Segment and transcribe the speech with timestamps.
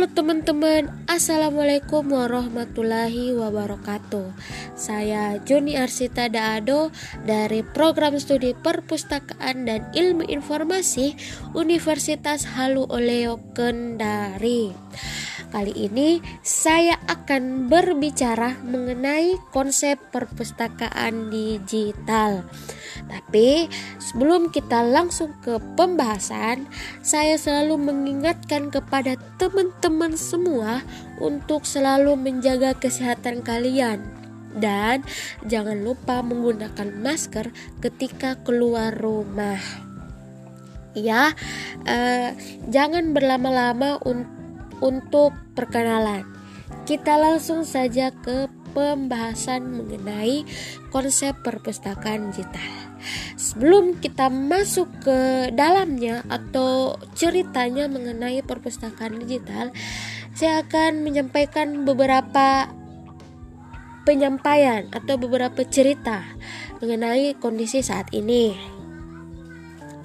[0.00, 4.32] Halo teman-teman, Assalamualaikum warahmatullahi wabarakatuh.
[4.72, 6.88] Saya Juni Arsita Daado
[7.28, 11.20] dari Program Studi Perpustakaan dan Ilmu Informasi
[11.52, 14.72] Universitas Halu Oleo Kendari
[15.50, 22.46] Kali ini saya akan berbicara mengenai konsep perpustakaan digital.
[23.10, 23.66] Tapi
[23.98, 26.70] sebelum kita langsung ke pembahasan,
[27.02, 30.86] saya selalu mengingatkan kepada teman-teman semua
[31.18, 34.06] untuk selalu menjaga kesehatan kalian
[34.54, 35.02] dan
[35.46, 37.50] jangan lupa menggunakan masker
[37.82, 39.58] ketika keluar rumah.
[40.94, 41.34] Ya,
[41.86, 42.34] eh,
[42.66, 44.39] jangan berlama-lama untuk
[44.80, 46.26] untuk perkenalan.
[46.84, 50.46] Kita langsung saja ke pembahasan mengenai
[50.94, 52.70] konsep perpustakaan digital.
[53.40, 59.72] Sebelum kita masuk ke dalamnya atau ceritanya mengenai perpustakaan digital,
[60.36, 62.70] saya akan menyampaikan beberapa
[64.04, 66.24] penyampaian atau beberapa cerita
[66.80, 68.79] mengenai kondisi saat ini.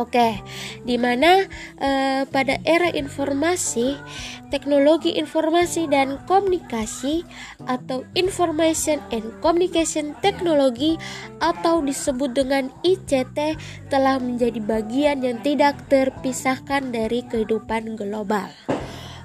[0.00, 0.40] Oke,
[0.88, 1.44] di mana
[1.76, 4.00] uh, pada era informasi,
[4.48, 7.20] teknologi informasi dan komunikasi
[7.68, 10.96] atau Information and Communication Technology
[11.44, 13.60] atau disebut dengan ICT
[13.92, 18.48] telah menjadi bagian yang tidak terpisahkan dari kehidupan global.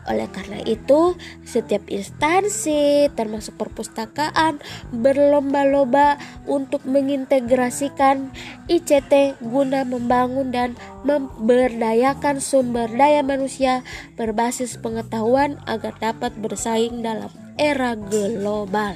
[0.05, 4.61] Oleh karena itu, setiap instansi, termasuk perpustakaan,
[4.93, 8.29] berlomba-lomba untuk mengintegrasikan
[8.69, 13.81] ICT guna membangun dan memberdayakan sumber daya manusia
[14.13, 18.93] berbasis pengetahuan agar dapat bersaing dalam era global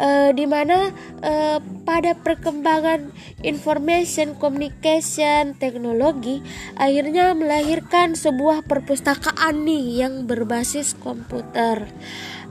[0.00, 0.90] uh, di mana
[1.24, 3.12] uh, pada perkembangan
[3.44, 6.42] information communication teknologi
[6.76, 11.88] akhirnya melahirkan sebuah perpustakaan nih yang berbasis komputer.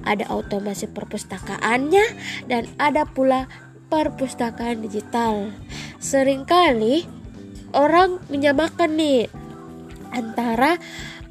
[0.05, 2.05] Ada otomasi perpustakaannya
[2.45, 3.49] dan ada pula
[3.89, 5.49] perpustakaan digital.
[5.97, 7.09] Seringkali
[7.73, 9.25] orang menyamakan nih
[10.13, 10.77] antara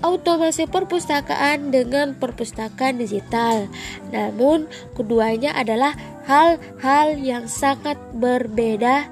[0.05, 3.73] automasi perpustakaan dengan perpustakaan digital.
[4.13, 5.97] Namun, keduanya adalah
[6.29, 9.09] hal-hal yang sangat berbeda.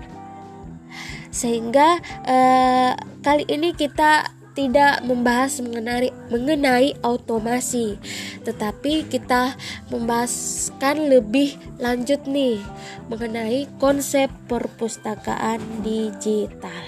[1.32, 1.96] Sehingga
[2.28, 2.92] eh,
[3.24, 7.96] kali ini kita tidak membahas mengenai mengenai automasi,
[8.44, 9.56] tetapi kita
[9.88, 12.60] membahaskan lebih lanjut nih
[13.08, 16.84] mengenai konsep perpustakaan digital.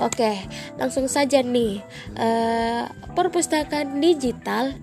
[0.00, 0.48] Oke,
[0.80, 1.84] langsung saja nih.
[2.16, 4.74] Uh, perpustakaan digital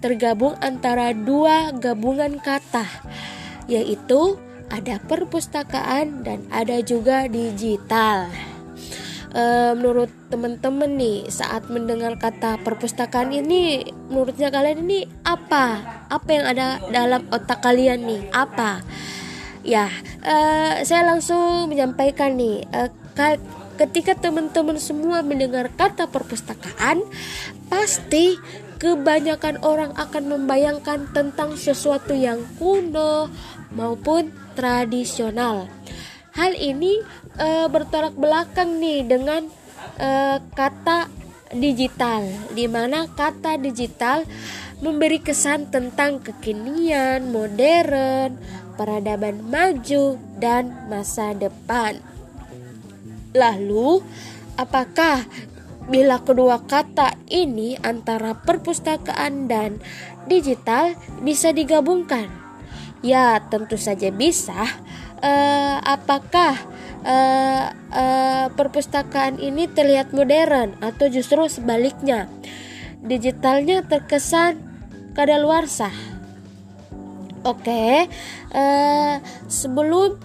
[0.00, 2.86] tergabung antara dua gabungan kata,
[3.68, 4.40] yaitu
[4.72, 8.53] ada perpustakaan dan ada juga digital.
[9.34, 15.82] Uh, menurut teman-teman nih, saat mendengar kata perpustakaan ini, menurutnya kalian ini apa?
[16.06, 18.22] Apa yang ada dalam otak kalian nih?
[18.30, 18.86] Apa?
[19.66, 19.90] Ya,
[20.22, 22.62] uh, saya langsung menyampaikan nih.
[22.70, 22.94] Uh,
[23.74, 27.02] ketika teman-teman semua mendengar kata perpustakaan,
[27.66, 28.38] pasti
[28.78, 33.26] kebanyakan orang akan membayangkan tentang sesuatu yang kuno
[33.74, 35.66] maupun tradisional.
[36.34, 36.98] Hal ini
[37.38, 39.46] e, bertolak belakang nih dengan
[39.98, 41.10] e, kata
[41.54, 44.26] digital, di mana kata digital
[44.82, 48.36] memberi kesan tentang kekinian, modern,
[48.74, 52.02] peradaban maju, dan masa depan.
[53.34, 54.02] Lalu,
[54.58, 55.24] apakah
[55.88, 59.78] bila kedua kata ini antara perpustakaan dan
[60.26, 62.30] digital bisa digabungkan?
[63.04, 64.64] Ya, tentu saja bisa.
[65.24, 66.56] Uh, apakah
[67.04, 72.26] uh, uh, perpustakaan ini terlihat modern atau justru sebaliknya?
[73.04, 74.58] Digitalnya terkesan
[75.12, 75.92] kadaluarsa.
[77.44, 77.96] Oke, okay.
[78.56, 79.20] uh,
[79.52, 80.16] sebelum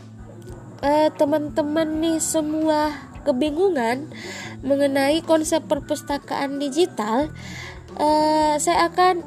[0.80, 2.96] uh, teman-teman nih semua
[3.28, 4.08] kebingungan
[4.64, 7.28] mengenai konsep perpustakaan digital,
[8.00, 9.20] uh, saya akan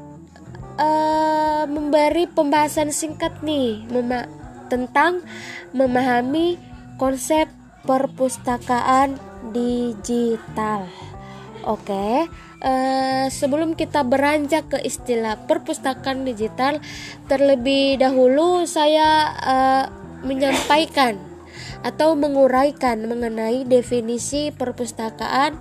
[0.80, 4.24] uh, memberi pembahasan singkat nih mema
[4.72, 5.20] tentang
[5.76, 6.56] memahami
[7.02, 7.50] konsep
[7.82, 9.18] perpustakaan
[9.50, 10.86] digital.
[11.66, 12.16] Oke, okay.
[12.62, 16.78] uh, sebelum kita beranjak ke istilah perpustakaan digital,
[17.26, 19.84] terlebih dahulu saya uh,
[20.22, 21.18] menyampaikan
[21.82, 25.58] atau menguraikan mengenai definisi perpustakaan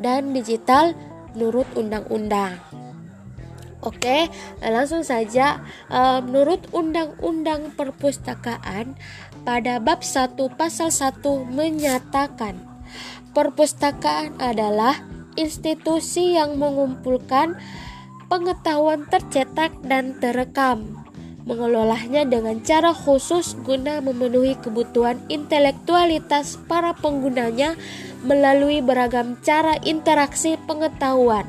[0.00, 0.96] dan digital
[1.36, 2.56] menurut undang-undang.
[3.80, 4.28] Oke,
[4.60, 5.64] langsung saja.
[5.88, 8.92] Eh, menurut Undang-Undang Perpustakaan
[9.42, 12.60] pada bab 1 pasal 1 menyatakan
[13.32, 15.00] perpustakaan adalah
[15.38, 17.56] institusi yang mengumpulkan
[18.28, 21.00] pengetahuan tercetak dan terekam
[21.48, 27.74] mengelolanya dengan cara khusus guna memenuhi kebutuhan intelektualitas para penggunanya
[28.22, 31.48] melalui beragam cara interaksi pengetahuan.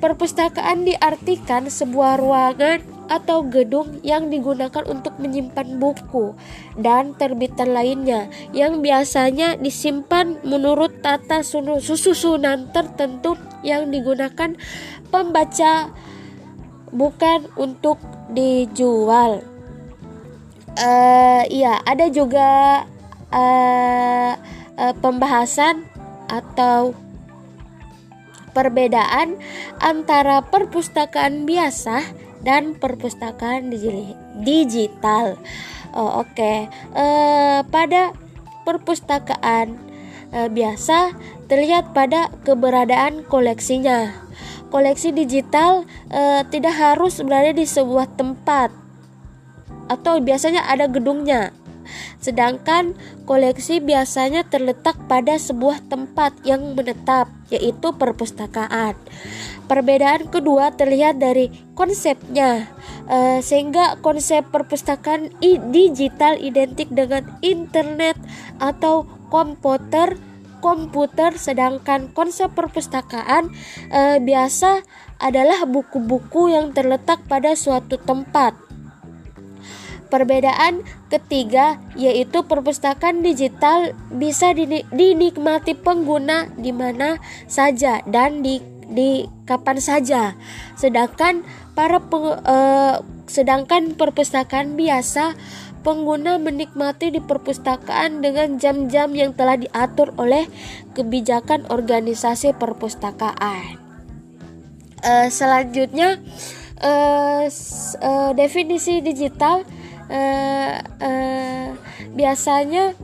[0.00, 6.38] Perpustakaan diartikan sebuah ruangan atau gedung yang digunakan untuk menyimpan buku
[6.78, 13.34] dan terbitan lainnya yang biasanya disimpan menurut tata susunan tertentu
[13.66, 14.54] yang digunakan
[15.10, 15.90] pembaca
[16.94, 17.98] bukan untuk
[18.30, 19.42] dijual.
[20.78, 22.86] Uh, iya, ada juga
[23.34, 24.32] uh,
[24.78, 25.82] uh, pembahasan
[26.30, 26.94] atau
[28.54, 29.38] perbedaan
[29.82, 33.68] antara perpustakaan biasa dan perpustakaan
[34.40, 35.36] digital.
[35.90, 36.58] Oh, Oke, okay.
[36.94, 38.14] uh, pada
[38.62, 39.74] perpustakaan
[40.30, 41.14] uh, biasa
[41.50, 44.30] terlihat pada keberadaan koleksinya
[44.70, 48.70] koleksi digital e, tidak harus berada di sebuah tempat
[49.90, 51.50] atau biasanya ada gedungnya.
[52.20, 52.94] Sedangkan
[53.24, 58.94] koleksi biasanya terletak pada sebuah tempat yang menetap, yaitu perpustakaan.
[59.70, 62.66] Perbedaan kedua terlihat dari konsepnya,
[63.06, 65.30] e, sehingga konsep perpustakaan
[65.70, 68.18] digital identik dengan internet
[68.58, 70.18] atau komputer
[70.60, 73.48] komputer sedangkan konsep perpustakaan
[73.88, 74.84] e, biasa
[75.16, 78.69] adalah buku-buku yang terletak pada suatu tempat.
[80.10, 84.50] Perbedaan ketiga yaitu perpustakaan digital bisa
[84.90, 88.58] dinikmati pengguna di mana saja dan di
[88.90, 90.34] di kapan saja.
[90.74, 91.46] Sedangkan
[91.78, 92.56] para peng, e,
[93.30, 95.38] sedangkan perpustakaan biasa
[95.80, 100.44] pengguna menikmati di perpustakaan dengan jam-jam yang telah diatur oleh
[100.92, 103.80] kebijakan organisasi perpustakaan.
[105.00, 106.20] Uh, selanjutnya,
[106.84, 107.48] uh,
[108.04, 109.64] uh, definisi digital
[110.10, 111.66] uh, uh,
[112.12, 112.98] biasanya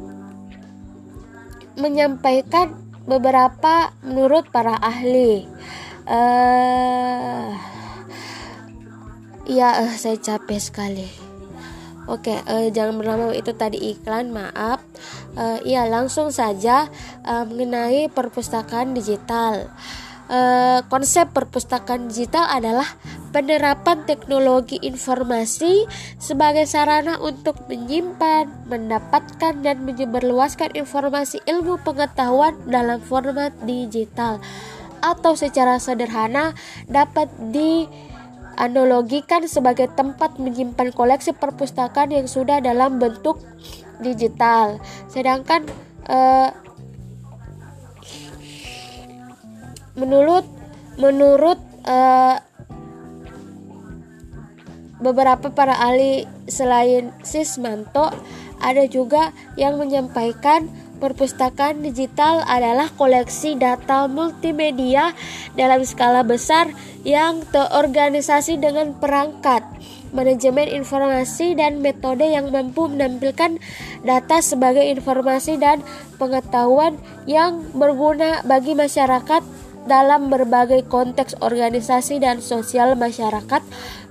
[1.78, 2.74] menyampaikan
[3.06, 5.46] beberapa menurut para ahli.
[6.06, 7.54] Uh,
[9.46, 11.08] ya, uh, saya capek sekali.
[12.06, 14.78] Oke, uh, jangan berlama itu tadi iklan, maaf.
[15.34, 16.86] Uh, iya, langsung saja
[17.26, 19.70] uh, mengenai perpustakaan digital.
[20.26, 22.86] Uh, konsep perpustakaan digital adalah
[23.36, 25.84] penerapan teknologi informasi
[26.16, 34.40] sebagai sarana untuk menyimpan, mendapatkan, dan menyebarluaskan informasi ilmu pengetahuan dalam format digital,
[35.04, 36.56] atau secara sederhana
[36.88, 37.84] dapat di
[38.56, 43.36] analogikan sebagai tempat menyimpan koleksi perpustakaan yang sudah dalam bentuk
[44.00, 44.80] digital.
[45.12, 45.68] Sedangkan
[46.08, 46.56] uh,
[49.92, 50.48] menurut
[50.96, 52.40] menurut uh,
[55.00, 58.08] beberapa para ahli selain Sismanto
[58.56, 65.12] ada juga yang menyampaikan perpustakaan digital adalah koleksi data multimedia
[65.52, 66.72] dalam skala besar
[67.04, 69.62] yang terorganisasi dengan perangkat,
[70.16, 73.60] manajemen informasi dan metode yang mampu menampilkan
[74.02, 75.84] data sebagai informasi dan
[76.16, 76.96] pengetahuan
[77.28, 79.44] yang berguna bagi masyarakat
[79.86, 83.62] dalam berbagai konteks organisasi dan sosial masyarakat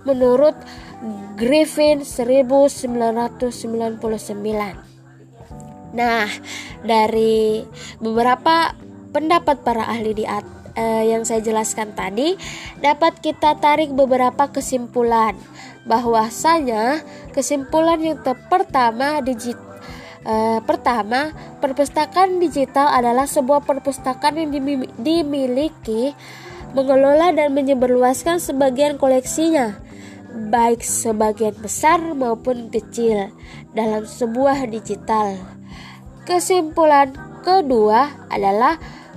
[0.05, 0.55] menurut
[1.35, 3.51] Griffin 1999.
[5.95, 6.27] Nah,
[6.83, 7.63] dari
[7.99, 8.71] beberapa
[9.11, 10.43] pendapat para ahli di at,
[10.75, 12.35] eh, yang saya jelaskan tadi,
[12.79, 15.35] dapat kita tarik beberapa kesimpulan
[15.87, 16.99] bahwasanya
[17.31, 18.19] kesimpulan yang
[18.51, 19.55] pertama digit
[20.25, 21.31] eh, pertama,
[21.61, 24.49] perpustakaan digital adalah sebuah perpustakaan yang
[24.97, 26.17] dimiliki,
[26.73, 29.84] mengelola dan menyebarluaskan sebagian koleksinya
[30.35, 33.31] baik sebagian besar maupun kecil
[33.71, 35.39] dalam sebuah digital.
[36.27, 37.15] Kesimpulan
[37.45, 38.75] kedua adalah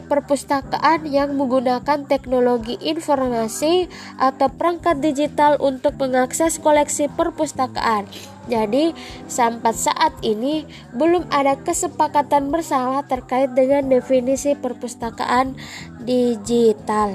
[0.09, 8.09] perpustakaan yang menggunakan teknologi informasi atau perangkat digital untuk mengakses koleksi perpustakaan.
[8.49, 8.97] Jadi,
[9.29, 10.65] sampai saat ini
[10.97, 15.53] belum ada kesepakatan bersama terkait dengan definisi perpustakaan
[16.01, 17.13] digital.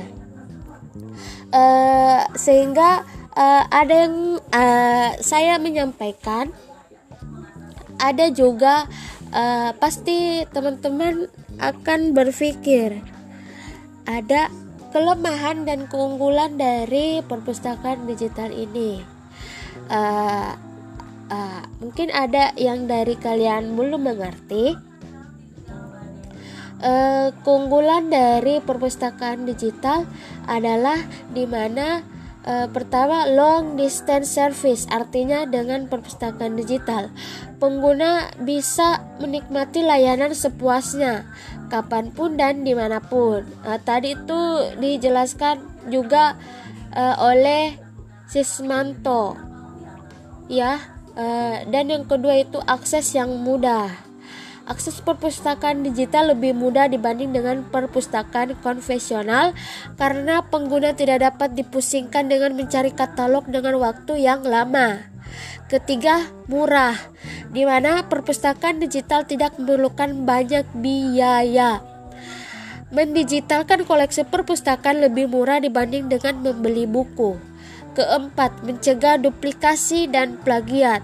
[1.53, 3.02] Uh, sehingga
[3.37, 4.15] uh, ada yang
[4.53, 6.53] uh, saya menyampaikan
[8.01, 8.89] ada juga
[9.33, 11.29] uh, pasti teman-teman
[11.61, 12.99] akan berpikir
[14.03, 14.49] ada
[14.93, 19.01] kelemahan dan keunggulan dari perpustakaan digital ini.
[19.89, 20.53] Uh,
[21.33, 24.77] uh, mungkin ada yang dari kalian belum mengerti.
[26.83, 30.03] uh, keunggulan dari perpustakaan digital
[30.45, 30.99] adalah
[31.31, 32.03] di mana
[32.47, 37.09] uh, pertama long distance service artinya dengan perpustakaan digital.
[37.57, 41.27] Pengguna bisa menikmati layanan sepuasnya
[41.71, 43.43] kapan pun dan di mana pun.
[43.63, 44.41] Uh, tadi itu
[44.77, 46.38] dijelaskan juga
[46.93, 47.79] uh, oleh
[48.27, 49.35] Sismanto.
[50.51, 50.79] Ya
[51.15, 54.12] uh, dan yang kedua itu akses yang mudah
[54.63, 59.51] Akses perpustakaan digital lebih mudah dibanding dengan perpustakaan konvensional
[60.00, 65.03] karena pengguna tidak dapat dipusingkan dengan mencari katalog dengan waktu yang lama.
[65.67, 66.96] Ketiga, murah,
[67.51, 71.84] di mana perpustakaan digital tidak memerlukan banyak biaya.
[72.93, 77.36] Mendigitalkan koleksi perpustakaan lebih murah dibanding dengan membeli buku.
[78.00, 81.03] Keempat, mencegah duplikasi dan plagiat.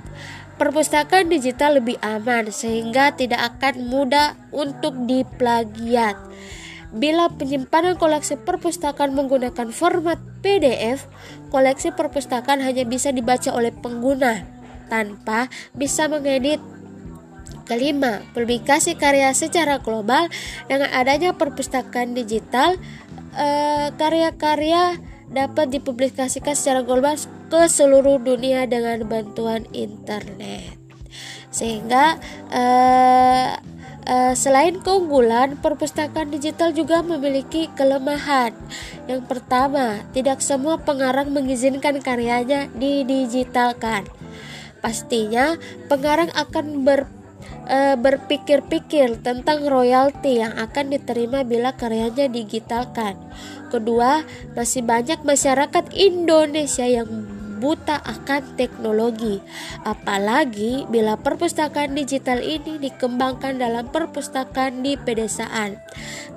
[0.59, 6.19] Perpustakaan digital lebih aman sehingga tidak akan mudah untuk diplagiat.
[6.91, 11.07] Bila penyimpanan koleksi perpustakaan menggunakan format PDF,
[11.47, 14.43] koleksi perpustakaan hanya bisa dibaca oleh pengguna
[14.91, 15.47] tanpa
[15.77, 16.59] bisa mengedit
[17.69, 20.25] Kelima, publikasi karya secara global
[20.65, 22.81] dengan adanya perpustakaan digital,
[23.37, 24.97] eh, karya-karya
[25.29, 27.15] dapat dipublikasikan secara global
[27.49, 30.77] ke seluruh dunia dengan bantuan internet.
[31.49, 32.21] Sehingga
[32.53, 33.57] uh,
[34.05, 38.53] uh, selain keunggulan, perpustakaan digital juga memiliki kelemahan.
[39.09, 44.05] Yang pertama, tidak semua pengarang mengizinkan karyanya didigitalkan.
[44.79, 45.57] Pastinya,
[45.91, 47.09] pengarang akan ber
[47.69, 53.15] uh, berpikir-pikir tentang royalti yang akan diterima bila karyanya digitalkan.
[53.69, 54.25] Kedua,
[54.57, 59.43] masih banyak masyarakat Indonesia yang buta akan teknologi,
[59.83, 65.77] apalagi bila perpustakaan digital ini dikembangkan dalam perpustakaan di pedesaan.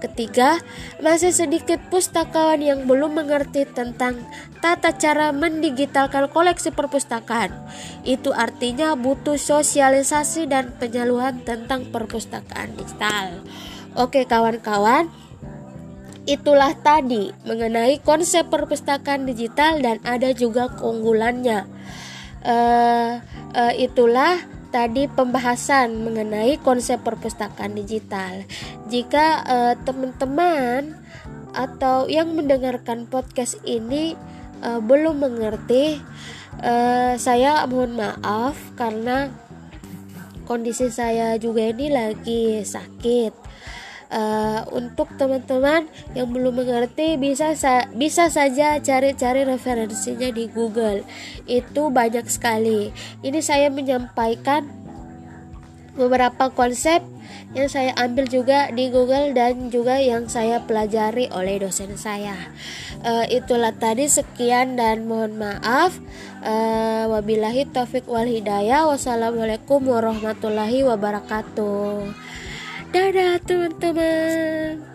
[0.02, 0.58] Ketiga,
[0.98, 4.18] masih sedikit pustakawan yang belum mengerti tentang
[4.58, 7.54] tata cara mendigitalkan koleksi perpustakaan.
[8.02, 13.46] Itu artinya butuh sosialisasi dan penyaluhan tentang perpustakaan digital.
[13.94, 15.06] Oke, kawan-kawan.
[16.22, 21.66] Itulah tadi mengenai konsep perpustakaan digital dan ada juga keunggulannya.
[22.42, 23.18] Uh,
[23.54, 24.38] uh, itulah
[24.70, 28.46] tadi pembahasan mengenai konsep perpustakaan digital.
[28.86, 30.94] Jika uh, teman-teman
[31.52, 34.14] atau yang mendengarkan podcast ini
[34.62, 35.98] uh, belum mengerti,
[36.62, 39.26] uh, saya mohon maaf karena
[40.46, 43.41] kondisi saya juga ini lagi sakit
[44.12, 51.02] uh, untuk teman-teman yang belum mengerti bisa sa bisa saja cari-cari referensinya di Google.
[51.48, 52.92] Itu banyak sekali.
[53.24, 54.68] Ini saya menyampaikan
[55.92, 57.04] beberapa konsep
[57.52, 62.32] yang saya ambil juga di Google dan juga yang saya pelajari oleh dosen saya.
[63.04, 65.92] Uh, itulah tadi sekian dan mohon maaf.
[66.40, 68.88] Uh, wabillahi taufik wal hidayah.
[68.88, 72.31] Wassalamualaikum warahmatullahi wabarakatuh.
[72.92, 74.91] Dadah teman-teman.